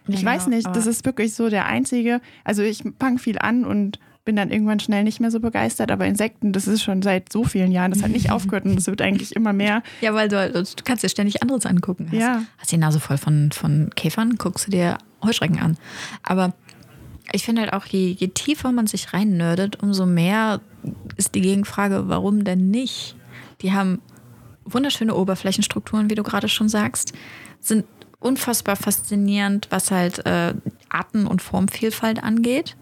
ich 0.06 0.20
Ja, 0.20 0.26
weiß 0.26 0.44
genau, 0.44 0.56
nicht, 0.56 0.66
aber- 0.66 0.75
das 0.76 0.87
ist 0.87 1.04
wirklich 1.06 1.34
so 1.34 1.48
der 1.48 1.66
einzige, 1.66 2.20
also 2.44 2.62
ich 2.62 2.84
fange 3.00 3.19
viel 3.19 3.38
an 3.38 3.64
und 3.64 3.98
bin 4.25 4.37
dann 4.37 4.50
irgendwann 4.50 4.81
schnell 4.81 5.05
nicht 5.05 5.21
mehr 5.21 5.31
so 5.31 5.38
begeistert, 5.41 5.91
aber 5.91 6.06
Insekten, 6.06 6.53
das 6.53 6.67
ist 6.67 6.82
schon 6.82 7.03
seit 7.03 7.31
so 7.32 7.44
vielen 7.44 7.73
Jahren, 7.73 7.91
das 7.93 8.03
hat 8.03 8.11
nicht 8.11 8.31
aufgehört 8.32 8.65
und 8.65 8.79
es 8.79 8.87
wird 8.87 9.03
eigentlich 9.03 9.37
immer 9.37 9.53
mehr. 9.53 9.82
Ja, 10.00 10.15
weil 10.15 10.29
du, 10.29 10.50
du 10.53 10.65
kannst 10.85 11.03
dir 11.05 11.09
ständig 11.09 11.43
anderes 11.43 11.67
angucken. 11.67 12.06
Hast, 12.11 12.19
Ja. 12.19 12.43
hast 12.59 12.73
die 12.73 12.79
Nase 12.79 13.00
voll 13.00 13.19
von, 13.19 13.53
von 13.53 13.91
Käfern, 13.94 14.37
guckst 14.37 14.67
du 14.67 14.71
dir 14.71 14.99
Heuschrecken 15.23 15.59
an. 15.61 15.76
Aber 16.23 16.55
ich 17.32 17.44
finde 17.44 17.62
halt 17.62 17.73
auch, 17.73 17.85
je, 17.87 18.11
je 18.19 18.29
tiefer 18.29 18.73
man 18.73 18.87
sich 18.87 19.12
rein 19.12 19.37
nerdet, 19.37 19.82
umso 19.82 20.06
mehr 20.06 20.61
ist 21.17 21.35
die 21.35 21.41
Gegenfrage, 21.41 22.09
warum 22.09 22.44
denn 22.44 22.71
nicht? 22.71 23.17
Die 23.62 23.73
haben 23.73 24.00
wunderschöne 24.65 25.15
Oberflächenstrukturen, 25.15 26.09
wie 26.11 26.15
du 26.15 26.23
gerade 26.23 26.49
schon 26.49 26.69
sagst, 26.69 27.12
sind 27.61 27.85
unfassbar 28.21 28.76
faszinierend, 28.76 29.67
was 29.71 29.91
halt 29.91 30.25
äh, 30.25 30.55
Arten- 30.88 31.26
und 31.26 31.43
Formvielfalt 31.43 32.23
angeht. 32.23 32.76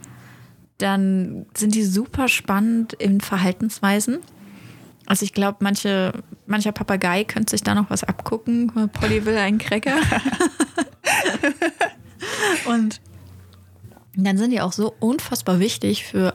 Dann 0.82 1.46
sind 1.54 1.76
die 1.76 1.84
super 1.84 2.26
spannend 2.26 2.92
in 2.94 3.20
Verhaltensweisen. 3.20 4.18
Also 5.06 5.24
ich 5.24 5.32
glaube, 5.32 5.58
manche, 5.60 6.12
mancher 6.46 6.72
Papagei 6.72 7.22
könnte 7.22 7.52
sich 7.52 7.62
da 7.62 7.76
noch 7.76 7.88
was 7.88 8.02
abgucken. 8.02 8.72
Polly 8.92 9.24
will 9.24 9.36
einen 9.36 9.58
Cracker. 9.58 9.94
Und 12.66 13.00
dann 14.16 14.36
sind 14.36 14.50
die 14.50 14.60
auch 14.60 14.72
so 14.72 14.92
unfassbar 14.98 15.60
wichtig 15.60 16.04
für 16.04 16.34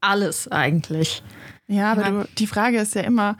alles 0.00 0.48
eigentlich. 0.48 1.22
Ja, 1.68 1.92
aber 1.92 2.10
du, 2.10 2.28
die 2.38 2.48
Frage 2.48 2.80
ist 2.80 2.96
ja 2.96 3.02
immer, 3.02 3.36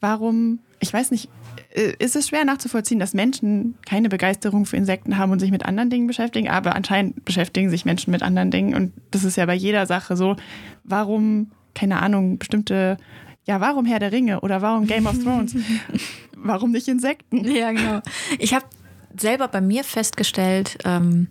warum, 0.00 0.58
ich 0.80 0.92
weiß 0.92 1.12
nicht, 1.12 1.30
ist 1.76 2.16
es 2.16 2.28
schwer 2.28 2.44
nachzuvollziehen, 2.44 2.98
dass 2.98 3.12
Menschen 3.12 3.76
keine 3.84 4.08
Begeisterung 4.08 4.64
für 4.64 4.76
Insekten 4.76 5.18
haben 5.18 5.30
und 5.30 5.40
sich 5.40 5.50
mit 5.50 5.66
anderen 5.66 5.90
Dingen 5.90 6.06
beschäftigen, 6.06 6.48
aber 6.48 6.74
anscheinend 6.74 7.24
beschäftigen 7.24 7.68
sich 7.68 7.84
Menschen 7.84 8.10
mit 8.10 8.22
anderen 8.22 8.50
Dingen 8.50 8.74
und 8.74 8.92
das 9.10 9.24
ist 9.24 9.36
ja 9.36 9.44
bei 9.44 9.54
jeder 9.54 9.84
Sache 9.84 10.16
so. 10.16 10.36
Warum, 10.84 11.50
keine 11.74 12.00
Ahnung, 12.00 12.38
bestimmte, 12.38 12.96
ja, 13.44 13.60
warum 13.60 13.84
Herr 13.84 13.98
der 13.98 14.10
Ringe 14.10 14.40
oder 14.40 14.62
warum 14.62 14.86
Game 14.86 15.06
of 15.06 15.22
Thrones? 15.22 15.54
warum 16.36 16.72
nicht 16.72 16.88
Insekten? 16.88 17.44
Ja, 17.44 17.72
genau. 17.72 18.00
Ich 18.38 18.54
habe 18.54 18.64
selber 19.18 19.48
bei 19.48 19.60
mir 19.60 19.84
festgestellt, 19.84 20.78
ähm, 20.84 21.28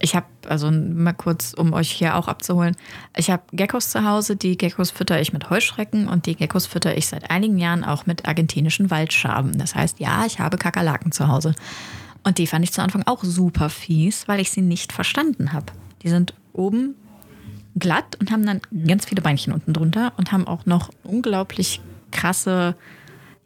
ich 0.00 0.14
habe, 0.14 0.26
also 0.48 0.70
mal 0.70 1.12
kurz, 1.12 1.54
um 1.54 1.72
euch 1.72 1.90
hier 1.90 2.16
auch 2.16 2.28
abzuholen, 2.28 2.76
ich 3.16 3.30
habe 3.30 3.42
Geckos 3.52 3.90
zu 3.90 4.04
Hause, 4.04 4.36
die 4.36 4.56
Geckos 4.56 4.90
fütter 4.90 5.20
ich 5.20 5.32
mit 5.32 5.50
Heuschrecken 5.50 6.08
und 6.08 6.26
die 6.26 6.36
Geckos 6.36 6.66
fütter 6.66 6.96
ich 6.96 7.08
seit 7.08 7.30
einigen 7.30 7.58
Jahren 7.58 7.84
auch 7.84 8.06
mit 8.06 8.26
argentinischen 8.26 8.90
Waldschaben. 8.90 9.58
Das 9.58 9.74
heißt, 9.74 9.98
ja, 9.98 10.24
ich 10.24 10.38
habe 10.38 10.56
Kakerlaken 10.56 11.10
zu 11.12 11.28
Hause. 11.28 11.54
Und 12.22 12.38
die 12.38 12.46
fand 12.46 12.64
ich 12.64 12.72
zu 12.72 12.82
Anfang 12.82 13.04
auch 13.06 13.24
super 13.24 13.70
fies, 13.70 14.28
weil 14.28 14.40
ich 14.40 14.50
sie 14.50 14.62
nicht 14.62 14.92
verstanden 14.92 15.52
habe. 15.52 15.66
Die 16.02 16.08
sind 16.08 16.34
oben 16.52 16.94
glatt 17.76 18.16
und 18.20 18.30
haben 18.30 18.46
dann 18.46 18.60
ganz 18.86 19.06
viele 19.06 19.22
Beinchen 19.22 19.52
unten 19.52 19.72
drunter 19.72 20.12
und 20.16 20.32
haben 20.32 20.46
auch 20.46 20.66
noch 20.66 20.90
unglaublich 21.04 21.80
krasse, 22.10 22.76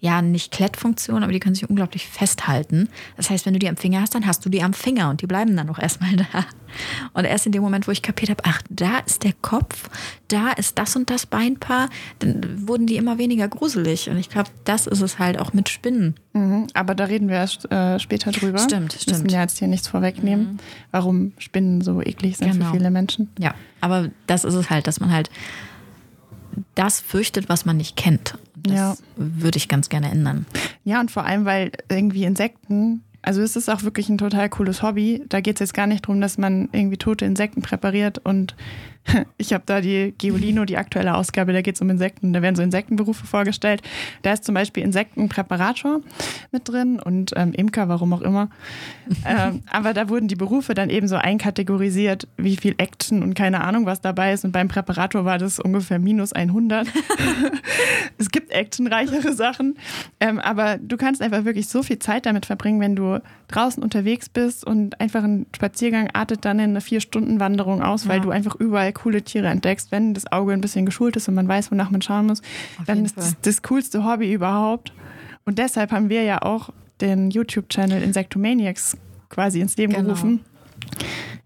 ja, 0.05 0.21
nicht 0.21 0.51
Klettfunktion, 0.51 1.23
aber 1.23 1.31
die 1.31 1.39
können 1.39 1.55
sich 1.55 1.71
unglaublich 1.71 2.09
festhalten. 2.09 2.89
Das 3.17 3.31
heißt, 3.31 3.47
wenn 3.47 3.53
du 3.53 3.61
die 3.61 3.69
am 3.69 3.77
Finger 3.77 4.01
hast, 4.01 4.17
dann 4.17 4.27
hast 4.27 4.45
du 4.45 4.49
die 4.49 4.61
am 4.61 4.73
Finger 4.73 5.09
und 5.11 5.23
die 5.23 5.29
bleiben 5.29 5.57
dann 5.57 5.71
auch 5.71 5.79
erstmal 5.79 6.17
da. 6.17 6.45
Und 7.13 7.25
erst 7.25 7.47
in 7.47 7.53
dem 7.53 7.63
Moment, 7.63 7.87
wo 7.87 7.93
ich 7.93 8.03
kapiert 8.03 8.29
habe, 8.31 8.43
ach, 8.45 8.63
da 8.69 8.99
ist 8.99 9.23
der 9.23 9.33
Kopf, 9.43 9.89
da 10.27 10.51
ist 10.51 10.77
das 10.77 10.97
und 10.97 11.09
das 11.09 11.25
Beinpaar, 11.27 11.89
dann 12.19 12.67
wurden 12.67 12.89
die 12.89 12.97
immer 12.97 13.19
weniger 13.19 13.47
gruselig. 13.47 14.11
Und 14.11 14.17
ich 14.19 14.29
glaube, 14.29 14.51
das 14.65 14.89
ist 14.89 15.03
es 15.03 15.21
halt 15.21 15.39
auch 15.39 15.53
mit 15.53 15.69
Spinnen. 15.69 16.17
Mhm, 16.33 16.67
aber 16.75 16.97
da 16.97 17.05
reden 17.05 17.29
wir 17.29 17.37
erst 17.37 17.71
äh, 17.71 18.01
später 18.01 18.33
drüber. 18.33 18.59
Stimmt, 18.59 18.95
Wir 18.95 19.01
stimmt. 19.01 19.23
müssen 19.23 19.35
ja 19.35 19.43
jetzt 19.43 19.61
hier 19.61 19.69
nichts 19.69 19.87
vorwegnehmen, 19.87 20.59
warum 20.91 21.31
Spinnen 21.39 21.81
so 21.81 22.03
eklig 22.03 22.39
sind 22.39 22.51
Genau. 22.51 22.73
für 22.73 22.77
viele 22.79 22.91
Menschen. 22.91 23.31
Ja, 23.39 23.55
aber 23.81 24.11
das 24.27 24.43
ist 24.43 24.55
es 24.55 24.69
halt, 24.69 24.89
dass 24.89 24.99
man 24.99 25.13
halt 25.13 25.31
das 26.75 27.01
fürchtet, 27.01 27.49
was 27.49 27.65
man 27.65 27.77
nicht 27.77 27.97
kennt. 27.97 28.37
Das 28.63 28.75
Ja. 28.75 28.95
würde 29.17 29.57
ich 29.59 29.69
ganz 29.69 29.89
gerne 29.89 30.11
ändern. 30.11 30.47
Ja, 30.85 31.01
und 31.01 31.11
vor 31.11 31.25
allem, 31.25 31.45
weil 31.45 31.73
irgendwie 31.91 32.25
Insekten, 32.25 33.03
also 33.23 33.41
es 33.43 33.57
ist 33.57 33.69
auch 33.69 33.83
wirklich 33.83 34.09
ein 34.09 34.19
total 34.19 34.49
cooles 34.49 34.83
Hobby. 34.83 35.23
Da 35.29 35.41
geht 35.41 35.57
es 35.57 35.61
jetzt 35.61 35.75
gar 35.75 35.87
nicht 35.87 36.05
darum, 36.05 36.21
dass 36.21 36.39
man 36.39 36.69
irgendwie 36.73 36.97
tote 36.97 37.25
Insekten 37.25 37.63
präpariert. 37.63 38.19
Und 38.19 38.57
ich 39.37 39.53
habe 39.53 39.65
da 39.67 39.81
die 39.81 40.15
Geolino, 40.17 40.65
die 40.65 40.77
aktuelle 40.77 41.15
Ausgabe, 41.17 41.53
da 41.53 41.61
geht 41.61 41.75
es 41.75 41.81
um 41.81 41.91
Insekten. 41.91 42.33
Da 42.33 42.43
werden 42.43 42.57
so 42.57 42.63
Insektenberufe 42.63 43.27
vorgestellt. 43.27 43.83
Da 44.23 44.33
ist 44.33 44.45
zum 44.45 44.55
Beispiel 44.55 44.83
Insektenpräparator 44.85 46.01
mit 46.53 46.69
drin 46.69 47.01
und 47.01 47.33
ähm, 47.37 47.53
Imker, 47.53 47.89
warum 47.89 48.13
auch 48.13 48.21
immer. 48.23 48.49
ähm, 49.27 49.63
aber 49.71 49.93
da 49.95 50.09
wurden 50.09 50.29
die 50.29 50.37
Berufe 50.37 50.75
dann 50.75 50.91
eben 50.91 51.09
so 51.09 51.17
einkategorisiert, 51.17 52.29
wie 52.37 52.57
viel 52.57 52.75
Action 52.79 53.23
und 53.23 53.35
keine 53.35 53.63
Ahnung, 53.63 53.87
was 53.87 54.01
dabei 54.01 54.33
ist. 54.33 54.45
Und 54.45 54.53
beim 54.53 54.69
Präparator 54.69 55.25
war 55.25 55.39
das 55.39 55.59
ungefähr 55.59 55.99
minus 55.99 56.33
100. 56.33 56.87
es 58.19 58.31
gibt 58.31 58.53
actionreichere 58.53 59.33
Sachen, 59.33 59.77
ähm, 60.21 60.39
aber 60.39 60.79
du 60.79 60.97
kannst 60.97 61.23
einfach 61.23 61.45
wirklich 61.45 61.69
so 61.69 61.83
viel 61.83 61.99
Zeit 61.99 62.27
damit 62.27 62.47
verbringen, 62.47 62.81
wenn 62.81 62.97
du 62.97 63.21
draußen 63.49 63.83
unterwegs 63.83 64.29
bist 64.29 64.65
und 64.67 65.01
einfach 65.01 65.25
ein 65.25 65.47
Spaziergang 65.55 66.09
artet 66.13 66.45
dann 66.45 66.59
in 66.59 66.71
eine 66.71 66.81
Vier-Stunden-Wanderung 66.81 67.83
aus, 67.83 68.09
weil 68.09 68.19
Ja. 68.19 68.23
du 68.23 68.31
einfach 68.31 68.55
überall 68.57 68.92
sehr 68.93 69.03
coole 69.03 69.23
Tiere 69.23 69.49
entdeckst, 69.49 69.91
wenn 69.91 70.15
das 70.15 70.31
Auge 70.31 70.53
ein 70.53 70.61
bisschen 70.61 70.87
geschult 70.87 71.17
ist 71.17 71.29
und 71.29 71.35
man 71.35 71.49
weiß, 71.49 71.71
wonach 71.71 71.91
man 71.91 72.03
schauen 72.03 72.27
muss, 72.27 72.41
Auf 72.79 72.85
dann 72.87 73.05
ist 73.05 73.17
das, 73.17 73.37
das 73.41 73.63
coolste 73.63 74.05
Hobby 74.05 74.33
überhaupt. 74.33 74.93
Und 75.45 75.59
deshalb 75.59 75.91
haben 75.93 76.09
wir 76.09 76.23
ja 76.23 76.43
auch 76.43 76.71
den 77.01 77.31
YouTube-Channel 77.31 78.03
Insectomaniacs 78.03 78.97
quasi 79.29 79.61
ins 79.61 79.77
Leben 79.77 79.93
Genau. 79.93 80.05
gerufen, 80.05 80.41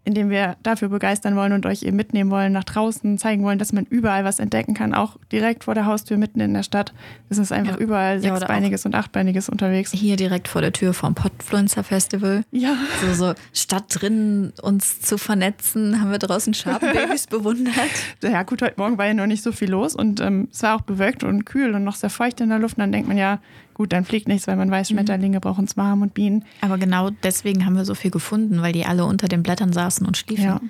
indem 0.07 0.31
wir 0.31 0.57
dafür 0.63 0.89
begeistern 0.89 1.37
wollen 1.37 1.53
und 1.53 1.67
euch 1.67 1.83
eben 1.83 1.97
mitnehmen 1.97 2.31
wollen, 2.31 2.53
nach 2.53 2.65
draußen 2.65 3.19
zeigen 3.19 3.43
wollen, 3.43 3.59
dass 3.59 3.73
man 3.73 3.85
überall 3.85 4.25
was 4.25 4.39
entdecken 4.39 4.73
kann, 4.73 4.95
auch 4.95 5.17
direkt 5.33 5.65
vor 5.65 5.75
der 5.75 5.85
Haustür, 5.85 6.17
mitten 6.17 6.41
in 6.41 6.55
der 6.55 6.63
Stadt. 6.63 6.95
Es 7.29 7.39
ist 7.39 7.51
einfach 7.53 7.75
Ja. 7.75 7.79
überall 7.81 8.25
Ja, 8.25 8.37
sechsbeiniges 8.37 8.87
und 8.87 8.95
achtbeiniges 8.95 9.49
unterwegs. 9.49 9.91
Hier 9.93 10.17
direkt 10.17 10.47
vor 10.49 10.61
der 10.63 10.73
Tür 10.73 10.95
vom 10.95 11.15
Podfluencer 11.15 11.83
Festival. 11.83 12.45
Ja. 12.53 12.77
So, 13.03 13.13
so 13.13 13.35
statt 13.53 13.85
drin 13.89 14.53
uns 14.63 15.01
zu 15.01 15.19
vernetzen, 15.19 16.01
haben 16.01 16.11
wir 16.13 16.19
draußen 16.19 16.55
Schabenbabys 16.55 17.27
bewundert. 17.31 17.75
ja 18.23 18.43
gut, 18.45 18.63
heute 18.63 18.75
Morgen 18.79 18.97
war 18.99 19.07
ja 19.07 19.15
noch 19.15 19.27
nicht 19.27 19.43
so 19.43 19.51
viel 19.53 19.71
los 19.71 19.97
und 19.97 20.21
ähm, 20.21 20.49
es 20.53 20.63
war 20.63 20.77
auch 20.77 20.83
bewölkt 20.83 21.25
und 21.25 21.45
kühl 21.47 21.75
und 21.75 21.83
noch 21.83 21.97
sehr 21.97 22.11
feucht 22.11 22.41
in 22.41 22.49
der 22.49 22.61
Luft. 22.61 22.77
Und 22.77 22.83
dann 22.83 22.93
denkt 22.93 23.09
man 23.09 23.19
ja, 23.19 23.41
gut, 23.77 23.93
dann 23.93 24.05
fliegt 24.07 24.27
nichts, 24.27 24.47
weil 24.49 24.57
man 24.57 24.71
weiß, 24.71 24.89
Schmetterlinge 24.89 25.39
brauchen 25.39 25.67
es 25.67 25.77
warm 25.77 26.01
und 26.01 26.15
Bienen. 26.15 26.45
Aber 26.63 26.79
genau 26.79 27.11
deswegen 27.23 27.67
haben 27.67 27.77
wir 27.77 27.85
so 27.85 27.95
viel 27.95 28.11
gefunden, 28.11 28.63
weil 28.63 28.73
die 28.73 28.87
alle 28.87 29.05
unter 29.05 29.29
den 29.29 29.43
Blättern 29.43 29.73
saßen 29.75 30.07
und 30.07 30.17
schliefen. 30.17 30.45
Ja. 30.45 30.61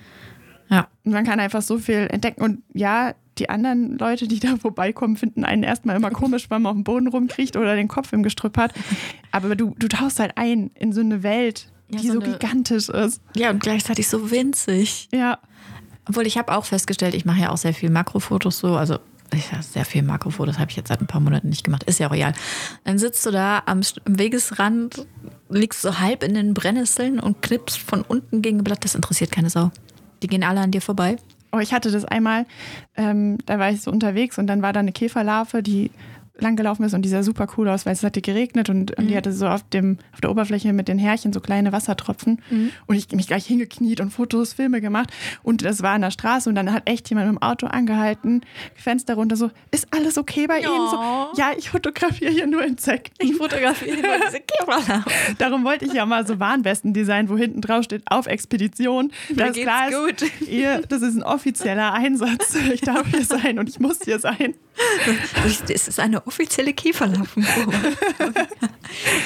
Ja. 0.68 0.88
Und 1.04 1.12
man 1.12 1.24
kann 1.24 1.38
einfach 1.38 1.62
so 1.62 1.78
viel 1.78 2.08
entdecken. 2.10 2.42
Und 2.42 2.62
ja, 2.74 3.14
die 3.38 3.48
anderen 3.48 3.96
Leute, 3.98 4.26
die 4.26 4.40
da 4.40 4.56
vorbeikommen, 4.60 5.16
finden 5.16 5.44
einen 5.44 5.62
erstmal 5.62 5.94
immer 5.94 6.10
komisch, 6.10 6.50
weil 6.50 6.58
man 6.58 6.70
auf 6.70 6.76
dem 6.76 6.82
Boden 6.82 7.06
rumkriecht 7.06 7.56
oder 7.56 7.76
den 7.76 7.86
Kopf 7.86 8.12
im 8.12 8.24
Gestrüpp 8.24 8.56
hat. 8.58 8.74
Aber 9.30 9.54
du, 9.54 9.74
du 9.78 9.86
tauchst 9.86 10.18
halt 10.18 10.32
ein 10.34 10.72
in 10.74 10.92
so 10.92 11.00
eine 11.02 11.22
Welt, 11.22 11.70
Ja, 11.88 12.00
die 12.00 12.08
so 12.08 12.14
so, 12.14 12.20
eine- 12.20 12.32
gigantisch 12.32 12.88
ist. 12.88 13.22
ja, 13.36 13.50
und 13.50 13.60
gleichzeitig 13.62 14.08
so 14.08 14.32
winzig. 14.32 15.08
Ja. 15.12 15.38
Obwohl 16.08 16.26
ich 16.26 16.36
habe 16.38 16.52
auch 16.56 16.64
festgestellt, 16.64 17.14
ich 17.14 17.24
mache 17.24 17.42
ja 17.42 17.50
auch 17.50 17.56
sehr 17.56 17.74
viel 17.74 17.90
Makrofotos 17.90 18.58
so, 18.58 18.74
also 18.76 18.98
ich 19.32 19.52
habe 19.52 19.62
sehr 19.62 19.84
viel 19.84 20.02
Makrofotos, 20.02 20.58
habe 20.58 20.70
ich 20.70 20.76
jetzt 20.76 20.88
seit 20.88 21.00
ein 21.00 21.06
paar 21.06 21.20
Monaten 21.20 21.48
nicht 21.48 21.64
gemacht, 21.64 21.82
ist 21.84 21.98
ja 21.98 22.06
royal. 22.06 22.32
Dann 22.84 22.98
sitzt 22.98 23.24
du 23.26 23.30
da 23.30 23.62
am 23.66 23.80
Wegesrand, 24.04 25.06
liegst 25.48 25.82
so 25.82 25.98
halb 25.98 26.22
in 26.22 26.34
den 26.34 26.54
Brennnesseln 26.54 27.18
und 27.20 27.42
knippst 27.42 27.78
von 27.78 28.02
unten 28.02 28.42
gegen 28.42 28.58
ein 28.58 28.64
Blatt, 28.64 28.84
das 28.84 28.94
interessiert 28.94 29.30
keine 29.30 29.50
Sau. 29.50 29.70
Die 30.22 30.26
gehen 30.26 30.44
alle 30.44 30.60
an 30.60 30.70
dir 30.70 30.80
vorbei. 30.80 31.16
Oh, 31.52 31.58
ich 31.58 31.72
hatte 31.72 31.90
das 31.90 32.04
einmal, 32.04 32.46
ähm, 32.96 33.38
da 33.46 33.58
war 33.58 33.70
ich 33.70 33.80
so 33.80 33.90
unterwegs 33.90 34.38
und 34.38 34.46
dann 34.46 34.62
war 34.62 34.72
da 34.72 34.80
eine 34.80 34.92
Käferlarve, 34.92 35.62
die 35.62 35.90
langgelaufen 36.38 36.84
ist 36.84 36.94
und 36.94 37.02
die 37.02 37.08
sah 37.08 37.22
super 37.22 37.46
cool 37.56 37.68
aus, 37.68 37.86
weil 37.86 37.92
es 37.92 38.02
hatte 38.02 38.20
geregnet 38.20 38.68
und, 38.68 38.96
und 38.98 39.06
die 39.08 39.16
hatte 39.16 39.32
so 39.32 39.46
auf, 39.46 39.62
dem, 39.70 39.98
auf 40.12 40.20
der 40.20 40.30
Oberfläche 40.30 40.72
mit 40.72 40.88
den 40.88 40.98
Härchen 40.98 41.32
so 41.32 41.40
kleine 41.40 41.72
Wassertropfen. 41.72 42.42
Und 42.86 42.94
ich 42.96 43.10
mich 43.12 43.26
gleich 43.26 43.46
hingekniet 43.46 44.00
und 44.00 44.10
Fotos, 44.10 44.52
Filme 44.52 44.80
gemacht. 44.80 45.10
Und 45.42 45.64
das 45.64 45.82
war 45.82 45.92
an 45.92 46.02
der 46.02 46.10
Straße 46.10 46.48
und 46.48 46.54
dann 46.54 46.72
hat 46.72 46.88
echt 46.88 47.08
jemand 47.08 47.28
mit 47.28 47.36
dem 47.40 47.42
Auto 47.42 47.66
angehalten, 47.66 48.42
Fenster 48.74 49.14
runter, 49.14 49.36
so, 49.36 49.50
ist 49.70 49.88
alles 49.92 50.18
okay 50.18 50.46
bei 50.46 50.58
Ihnen? 50.60 50.90
So, 50.90 50.96
ja, 51.36 51.52
ich 51.56 51.70
fotografiere 51.70 52.30
hier 52.30 52.46
nur 52.46 52.64
Insekten. 52.64 53.24
Ich 53.24 53.34
fotografiere 53.34 53.96
diese 53.96 54.40
Käferlarven. 54.40 55.04
Darum 55.38 55.64
wollte 55.64 55.84
ich 55.86 55.92
ja 55.92 56.06
mal 56.06 56.26
so 56.26 56.38
Warnwesten 56.38 56.92
designen, 56.92 57.28
wo 57.28 57.36
hinten 57.36 57.60
drauf 57.60 57.84
steht, 57.84 58.02
auf 58.06 58.26
Expedition. 58.26 59.10
Mir 59.30 59.46
Das 59.46 59.56
klar 59.56 59.90
gut. 59.90 60.22
ist, 60.22 60.48
ihr, 60.48 60.82
das 60.88 61.02
ist 61.02 61.16
ein 61.16 61.22
offizieller 61.22 61.92
Einsatz. 61.92 62.56
Ich 62.72 62.80
darf 62.82 63.06
hier 63.08 63.24
sein 63.24 63.58
und 63.58 63.68
ich 63.68 63.80
muss 63.80 63.98
hier 64.04 64.18
sein. 64.18 64.54
Es 65.68 65.88
ist 65.88 66.00
eine 66.00 66.25
offizielle 66.26 66.74
Käferlarvenprobe. 66.74 67.76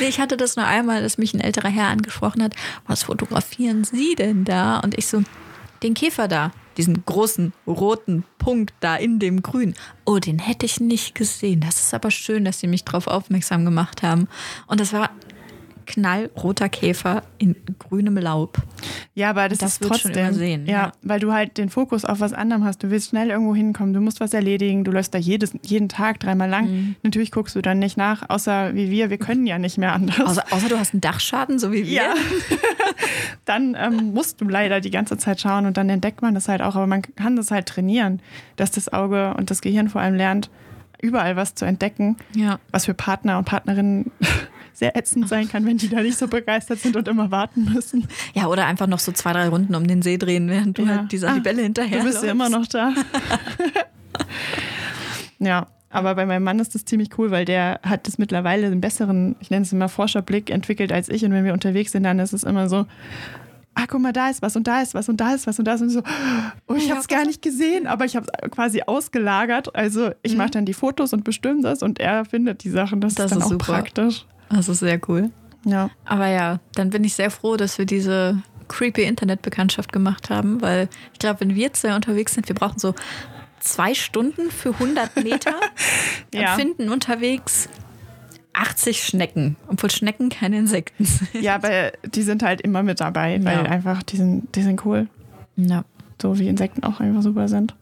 nee, 0.00 0.08
ich 0.08 0.20
hatte 0.20 0.36
das 0.36 0.56
nur 0.56 0.66
einmal, 0.66 1.02
dass 1.02 1.18
mich 1.18 1.34
ein 1.34 1.40
älterer 1.40 1.68
Herr 1.68 1.88
angesprochen 1.88 2.42
hat. 2.42 2.54
Was 2.86 3.04
fotografieren 3.04 3.84
Sie 3.84 4.14
denn 4.14 4.44
da? 4.44 4.78
Und 4.80 4.96
ich 4.98 5.06
so, 5.06 5.22
den 5.82 5.94
Käfer 5.94 6.28
da. 6.28 6.52
Diesen 6.76 7.04
großen 7.04 7.52
roten 7.66 8.24
Punkt 8.38 8.72
da 8.80 8.96
in 8.96 9.18
dem 9.18 9.42
Grün. 9.42 9.74
Oh, 10.04 10.18
den 10.18 10.38
hätte 10.38 10.66
ich 10.66 10.80
nicht 10.80 11.14
gesehen. 11.14 11.60
Das 11.60 11.80
ist 11.80 11.92
aber 11.92 12.10
schön, 12.10 12.44
dass 12.44 12.60
Sie 12.60 12.68
mich 12.68 12.84
darauf 12.84 13.06
aufmerksam 13.06 13.64
gemacht 13.64 14.02
haben. 14.02 14.28
Und 14.66 14.80
das 14.80 14.92
war 14.92 15.10
knallroter 15.90 16.68
Käfer 16.68 17.24
in 17.38 17.56
grünem 17.80 18.16
Laub. 18.16 18.58
Ja, 19.14 19.30
aber 19.30 19.48
das, 19.48 19.58
Das 19.58 19.72
ist 19.72 19.80
wird 19.80 19.98
schon 19.98 20.12
trotzdem. 20.12 20.26
übersehen, 20.28 20.66
ja, 20.66 20.72
ja. 20.72 20.92
weil 21.02 21.18
du 21.18 21.32
halt 21.32 21.58
den 21.58 21.68
Fokus 21.68 22.04
auf 22.04 22.20
was 22.20 22.32
anderem 22.32 22.64
hast. 22.64 22.82
Du 22.82 22.90
willst 22.90 23.10
schnell 23.10 23.30
irgendwo 23.30 23.54
hinkommen, 23.56 23.92
du 23.92 24.00
musst 24.00 24.20
was 24.20 24.32
erledigen, 24.32 24.84
du 24.84 24.92
läufst 24.92 25.12
da 25.14 25.18
jedes, 25.18 25.52
jeden 25.62 25.88
Tag 25.88 26.20
dreimal 26.20 26.48
lang. 26.48 26.70
Mhm. 26.70 26.96
Natürlich 27.02 27.32
guckst 27.32 27.56
du 27.56 27.60
dann 27.60 27.80
nicht 27.80 27.96
nach, 27.96 28.30
außer 28.30 28.74
wie 28.74 28.90
wir, 28.90 29.10
wir 29.10 29.18
können 29.18 29.46
ja 29.46 29.58
nicht 29.58 29.78
mehr 29.78 29.92
anders. 29.92 30.20
Außer, 30.20 30.44
außer 30.50 30.68
du 30.68 30.78
hast 30.78 30.94
einen 30.94 31.00
Dachschaden, 31.00 31.58
so 31.58 31.72
wie 31.72 31.84
wir. 31.86 31.92
ja. 31.92 32.14
dann 33.44 33.76
ähm, 33.78 34.12
musst 34.14 34.40
du 34.40 34.44
leider 34.44 34.80
die 34.80 34.90
ganze 34.90 35.18
Zeit 35.18 35.40
schauen 35.40 35.66
und 35.66 35.76
dann 35.76 35.88
entdeckt 35.88 36.22
man 36.22 36.34
das 36.34 36.48
halt 36.48 36.62
auch. 36.62 36.76
Aber 36.76 36.86
man 36.86 37.02
kann 37.02 37.34
das 37.34 37.50
halt 37.50 37.66
trainieren, 37.66 38.20
dass 38.56 38.70
das 38.70 38.92
Auge 38.92 39.34
und 39.36 39.50
das 39.50 39.60
Gehirn 39.60 39.88
vor 39.88 40.00
allem 40.00 40.14
lernt, 40.14 40.50
überall 41.02 41.34
was 41.34 41.54
zu 41.54 41.64
entdecken, 41.64 42.16
ja. 42.34 42.58
was 42.70 42.84
für 42.84 42.94
Partner 42.94 43.38
und 43.38 43.44
Partnerinnen 43.44 44.12
sehr 44.72 44.96
ätzend 44.96 45.28
sein 45.28 45.48
kann, 45.48 45.64
wenn 45.66 45.76
die 45.76 45.88
da 45.88 46.00
nicht 46.02 46.18
so 46.18 46.28
begeistert 46.28 46.80
sind 46.80 46.96
und 46.96 47.08
immer 47.08 47.30
warten 47.30 47.64
müssen. 47.72 48.06
Ja, 48.34 48.46
oder 48.46 48.66
einfach 48.66 48.86
noch 48.86 48.98
so 48.98 49.12
zwei, 49.12 49.32
drei 49.32 49.48
Runden 49.48 49.74
um 49.74 49.86
den 49.86 50.02
See 50.02 50.16
drehen, 50.18 50.48
während 50.48 50.78
du 50.78 50.82
Ja. 50.82 50.88
halt 50.98 51.12
dieser 51.12 51.30
Ah, 51.30 51.34
Libelle 51.34 51.62
hinterher 51.62 51.98
Du 51.98 52.04
bist 52.04 52.22
ja 52.22 52.30
immer 52.30 52.48
noch 52.48 52.66
da. 52.66 52.92
ja, 55.38 55.66
aber 55.90 56.14
bei 56.14 56.26
meinem 56.26 56.44
Mann 56.44 56.58
ist 56.60 56.74
das 56.74 56.84
ziemlich 56.84 57.10
cool, 57.18 57.30
weil 57.30 57.44
der 57.44 57.80
hat 57.82 58.06
das 58.06 58.18
mittlerweile 58.18 58.66
einen 58.66 58.80
besseren, 58.80 59.36
ich 59.40 59.50
nenne 59.50 59.62
es 59.64 59.72
immer 59.72 59.88
Forscherblick 59.88 60.50
entwickelt 60.50 60.92
als 60.92 61.08
ich. 61.08 61.24
Und 61.24 61.32
wenn 61.32 61.44
wir 61.44 61.52
unterwegs 61.52 61.92
sind, 61.92 62.04
dann 62.04 62.18
ist 62.20 62.32
es 62.32 62.44
immer 62.44 62.68
so, 62.68 62.86
ah, 63.74 63.84
guck 63.88 64.00
mal, 64.00 64.12
da 64.12 64.28
ist 64.28 64.42
was 64.42 64.54
und 64.56 64.66
da 64.68 64.82
ist 64.82 64.94
was 64.94 65.08
und 65.08 65.20
da 65.20 65.34
ist 65.34 65.46
was 65.46 65.58
und 65.58 65.64
da 65.64 65.74
ist 65.74 65.80
und 65.80 65.90
so, 65.90 66.02
oh, 66.68 66.74
ich 66.74 66.90
habe 66.90 67.00
es 67.00 67.08
gar 67.08 67.24
nicht 67.24 67.42
gesehen, 67.42 67.86
aber 67.86 68.04
ich 68.04 68.14
habe 68.14 68.26
es 68.42 68.50
quasi 68.50 68.82
ausgelagert. 68.86 69.74
Also 69.74 70.10
ich 70.22 70.36
mache 70.36 70.50
dann 70.50 70.64
die 70.64 70.74
Fotos 70.74 71.12
und 71.12 71.24
bestimme 71.24 71.62
das 71.62 71.82
und 71.82 71.98
er 71.98 72.24
findet 72.24 72.62
die 72.62 72.70
Sachen. 72.70 73.00
Das, 73.00 73.14
Das 73.14 73.26
ist 73.26 73.30
dann 73.32 73.38
ist 73.40 73.44
auch 73.46 73.50
super. 73.50 73.72
praktisch. 73.72 74.26
Das 74.50 74.68
ist 74.68 74.80
sehr 74.80 75.00
cool. 75.08 75.30
Ja. 75.64 75.90
Aber 76.04 76.26
ja, 76.28 76.58
dann 76.74 76.90
bin 76.90 77.04
ich 77.04 77.14
sehr 77.14 77.30
froh, 77.30 77.56
dass 77.56 77.78
wir 77.78 77.86
diese 77.86 78.42
creepy 78.68 79.02
Internetbekanntschaft 79.02 79.92
gemacht 79.92 80.30
haben, 80.30 80.60
weil 80.62 80.88
ich 81.12 81.18
glaube, 81.18 81.40
wenn 81.40 81.54
wir 81.54 81.72
zwei 81.72 81.94
unterwegs 81.94 82.34
sind, 82.34 82.48
wir 82.48 82.54
brauchen 82.54 82.78
so 82.78 82.94
zwei 83.60 83.94
Stunden 83.94 84.50
für 84.50 84.70
100 84.74 85.22
Meter 85.24 85.54
Ja. 86.34 86.54
und 86.54 86.60
finden 86.60 86.88
unterwegs 86.90 87.68
80 88.52 89.02
Schnecken, 89.04 89.56
obwohl 89.68 89.90
Schnecken 89.90 90.28
keine 90.28 90.58
Insekten 90.58 91.04
sind. 91.04 91.28
ja, 91.42 91.54
aber 91.56 91.92
die 92.14 92.22
sind 92.22 92.42
halt 92.42 92.60
immer 92.60 92.82
mit 92.82 93.00
dabei, 93.00 93.38
weil 93.44 93.58
Ja. 93.58 93.62
einfach, 93.64 94.02
die 94.02 94.16
sind, 94.16 94.54
die 94.56 94.62
sind 94.62 94.84
cool. 94.84 95.08
Ja. 95.56 95.84
so 96.20 96.38
wie 96.38 96.48
Insekten 96.48 96.82
auch 96.84 97.00
einfach 97.00 97.22
super 97.22 97.48
sind. 97.48 97.74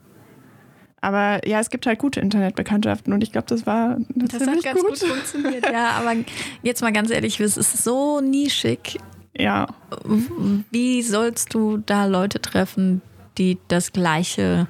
Aber 1.01 1.47
ja, 1.47 1.61
es 1.61 1.71
gibt 1.71 1.87
halt 1.87 1.99
gute 1.99 2.21
Internetbekanntschaften 2.21 3.13
und 3.13 3.23
ich 3.23 3.31
glaube, 3.33 3.47
das 3.49 3.67
war 3.67 3.99
Das 4.15 4.35
hat 4.41 4.43
ziemlich 4.45 4.65
ganz 4.65 4.81
gut. 4.81 4.89
gut. 4.91 4.99
funktioniert. 4.99 5.71
Ja, 5.71 5.91
aber 5.93 6.15
jetzt 6.63 6.83
mal 6.83 6.93
ganz 6.93 7.11
ehrlich, 7.11 7.39
es 7.41 7.57
ist 7.57 7.85
so 7.85 8.21
nischig. 8.21 8.99
Ja, 9.37 9.69
Wie 10.73 11.03
sollst 11.03 11.55
du 11.55 11.77
da 11.79 12.07
Leute 12.07 12.41
treffen, 12.41 13.01
die 13.37 13.59
das 13.69 13.93
Gleiche 13.93 14.67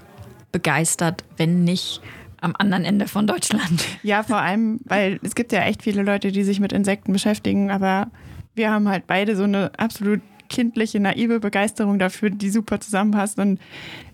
begeistert, 0.52 1.24
wenn 1.38 1.64
nicht 1.64 2.00
am 2.40 2.54
anderen 2.58 2.84
Ende 2.84 3.08
von 3.08 3.26
Deutschland? 3.26 3.82
ja, 4.02 4.22
vor 4.22 4.36
allem, 4.38 4.80
weil 4.84 5.18
es 5.22 5.34
gibt 5.34 5.52
ja 5.52 5.60
echt 5.62 5.82
viele 5.82 6.02
Leute, 6.02 6.32
die 6.32 6.44
sich 6.44 6.60
mit 6.60 6.72
Insekten 6.74 7.12
beschäftigen, 7.14 7.70
aber 7.70 8.08
wir 8.54 8.70
haben 8.70 8.88
halt 8.88 9.06
beide 9.06 9.36
so 9.36 9.44
eine 9.44 9.70
absolut 9.78 10.20
kindliche, 10.50 11.00
naive 11.00 11.40
Begeisterung 11.40 11.98
dafür, 11.98 12.30
die 12.30 12.50
super 12.50 12.80
zusammenpasst 12.80 13.38
und 13.38 13.58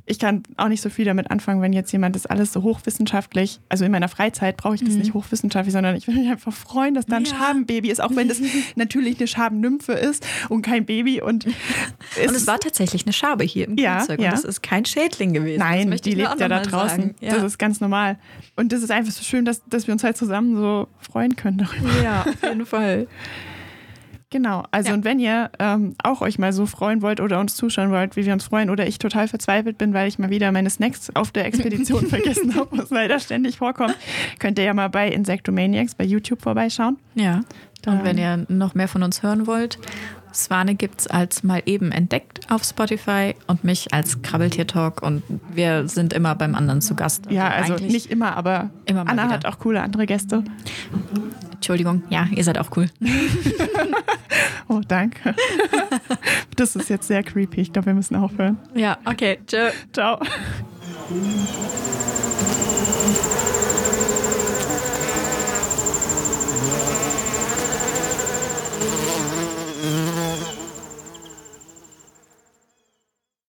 ich 0.07 0.19
kann 0.19 0.43
auch 0.59 0.69
nicht 0.69 0.83
so 0.83 0.91
viel 0.91 1.05
damit 1.07 1.31
anfangen, 1.31 1.63
wenn 1.63 1.73
jetzt 1.73 1.91
jemand 1.91 2.15
das 2.15 2.27
alles 2.27 2.53
so 2.53 2.63
hochwissenschaftlich, 2.63 3.61
also 3.71 3.85
in 3.87 3.91
meiner 3.91 4.09
Freizeit 4.09 4.57
brauche 4.59 4.75
ich 4.75 4.85
das 4.85 4.95
nicht 4.95 5.15
hochwissenschaftlich, 5.15 5.73
sondern 5.73 5.97
ich 5.97 6.07
will 6.07 6.15
mich 6.15 6.29
einfach 6.29 6.53
freuen, 6.53 6.95
dass 6.95 7.07
da 7.07 7.17
ein 7.17 7.23
Mhm. 7.23 7.29
Ja. 7.29 7.37
Schabenbaby 7.39 7.91
ist, 7.91 8.01
auch 8.03 8.15
wenn 8.15 8.29
das 8.29 8.39
natürlich 8.77 9.19
eine 9.19 9.27
Schabennymphe 9.27 9.93
ist 9.95 10.27
und 10.51 10.61
kein 10.63 10.85
Baby 10.85 11.23
und 11.23 11.47
Und 11.47 11.55
es 12.17 12.47
war 12.47 12.61
tatsächlich 12.61 13.07
eine 13.07 13.13
Schabe 13.15 13.45
hier 13.45 13.67
im 13.67 13.77
Ja, 13.79 13.97
Grünzeug 13.99 14.21
ja. 14.21 14.29
und 14.31 14.35
es 14.39 14.45
ist 14.45 14.63
kein 14.63 14.85
Schädling 14.85 15.33
gewesen. 15.33 15.59
Nein, 15.61 15.91
die 16.05 16.15
lebt 16.15 16.39
ja 16.39 16.49
da 16.49 16.61
draußen. 16.61 17.15
Ja. 17.21 17.35
Das 17.35 17.43
ist 17.43 17.59
ganz 17.59 17.81
normal. 17.81 18.19
Und 18.57 18.73
das 18.73 18.83
ist 18.83 18.91
einfach 18.91 19.13
so 19.13 19.23
schön, 19.25 19.45
dass, 19.47 19.63
dass 19.69 19.87
wir 19.87 19.93
uns 19.95 20.05
halt 20.05 20.17
zusammen 20.19 20.55
so 20.57 20.87
freuen 21.01 21.35
können 21.37 21.59
darüber. 21.59 22.03
ja, 22.03 22.23
auf 22.23 22.43
jeden 22.43 22.67
Fall. 22.67 23.07
Genau. 24.35 24.64
Also 24.73 24.88
Ja. 24.88 24.95
und 24.97 25.05
wenn 25.05 25.21
ihr 25.21 25.49
ähm, 25.61 25.95
auch 26.03 26.21
euch 26.21 26.41
mal 26.41 26.53
so 26.53 26.67
freuen 26.67 27.03
wollt 27.03 27.21
oder 27.21 27.38
uns 27.38 27.55
zuschauen 27.55 27.93
wollt, 27.93 28.17
wie 28.17 28.26
wir 28.26 28.33
uns 28.33 28.43
freuen, 28.43 28.69
oder 28.69 28.85
ich 28.85 28.99
total 28.99 29.29
verzweifelt 29.29 29.79
bin, 29.79 29.95
weil 29.95 30.09
ich 30.09 30.19
mal 30.19 30.29
wieder 30.29 30.50
meine 30.50 30.69
Snacks 30.71 31.09
auf 31.14 31.31
der 31.31 31.45
Expedition 31.47 32.05
vergessen 32.09 32.57
habe, 32.57 32.76
was 32.76 32.91
leider 32.91 33.21
ständig 33.21 33.59
vorkommt, 33.59 33.95
könnt 34.41 34.59
ihr 34.59 34.64
ja 34.64 34.75
mal 34.75 34.88
bei 34.88 35.09
Insectomaniacs 35.09 35.95
bei 35.95 36.03
YouTube 36.03 36.43
vorbeischauen. 36.43 36.97
Ja. 37.14 37.43
Dann- 37.83 37.99
Und 38.00 38.05
wenn 38.05 38.19
ihr 38.19 38.45
noch 38.49 38.75
mehr 38.75 38.88
von 38.88 39.05
uns 39.05 39.23
hören 39.23 39.47
wollt, 39.47 39.79
Swane 40.33 40.75
gibt 40.75 41.03
es 41.03 41.07
als 41.07 41.45
mal 41.45 41.62
eben 41.64 41.93
entdeckt 41.93 42.41
auf 42.50 42.64
Spotify 42.64 43.37
und 43.47 43.62
mich 43.62 43.95
als 43.95 44.21
Krabbeltier-Talk 44.21 45.00
und 45.00 45.23
wir 45.53 45.87
sind 45.87 46.12
immer 46.12 46.35
beim 46.35 46.57
anderen 46.57 46.81
zu 46.81 46.97
Gast. 46.97 47.31
ja, 47.31 47.47
also 47.50 47.75
eigentlich- 47.75 47.93
nicht 47.93 48.11
immer, 48.11 48.37
aber 48.37 48.71
Immer 48.87 49.05
mal 49.05 49.12
Anna 49.12 49.25
wieder. 49.26 49.35
hat 49.35 49.47
auch 49.47 49.61
coole 49.61 49.81
andere 49.81 50.07
Gäste. 50.07 50.43
Entschuldigung, 51.55 52.03
ja, 52.11 52.26
ihr 52.35 52.43
seid 52.43 52.59
auch 52.59 52.76
cool. 52.76 52.88
Oh, 54.75 54.81
danke. 54.87 55.35
Das 56.57 56.76
ist 56.76 56.88
jetzt 56.88 57.09
sehr 57.09 57.23
creepy. 57.25 57.61
Ich 57.61 57.73
glaube, 57.73 57.87
wir 57.87 57.95
müssen 57.95 58.14
aufhören. 58.14 58.59
Ja, 58.75 58.99
okay, 59.04 59.38
tschö. 59.47 59.71
Ciao. 59.93 60.21